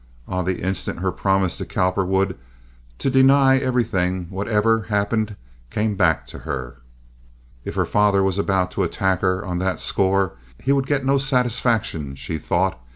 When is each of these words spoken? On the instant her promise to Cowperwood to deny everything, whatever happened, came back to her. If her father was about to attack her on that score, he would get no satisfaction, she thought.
On 0.27 0.45
the 0.45 0.61
instant 0.63 0.97
her 0.97 1.11
promise 1.11 1.57
to 1.57 1.63
Cowperwood 1.67 2.35
to 2.97 3.09
deny 3.11 3.59
everything, 3.59 4.25
whatever 4.31 4.81
happened, 4.89 5.35
came 5.69 5.93
back 5.93 6.25
to 6.25 6.39
her. 6.39 6.77
If 7.65 7.75
her 7.75 7.85
father 7.85 8.23
was 8.23 8.39
about 8.39 8.71
to 8.71 8.83
attack 8.83 9.19
her 9.19 9.45
on 9.45 9.59
that 9.59 9.79
score, 9.79 10.33
he 10.59 10.71
would 10.71 10.87
get 10.87 11.05
no 11.05 11.19
satisfaction, 11.19 12.15
she 12.15 12.39
thought. 12.39 12.79